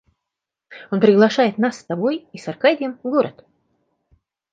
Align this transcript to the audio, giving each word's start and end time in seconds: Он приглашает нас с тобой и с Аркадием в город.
Он 0.89 0.99
приглашает 0.99 1.59
нас 1.59 1.77
с 1.77 1.83
тобой 1.83 2.25
и 2.33 2.39
с 2.39 2.47
Аркадием 2.47 2.97
в 3.03 3.03
город. 3.03 3.45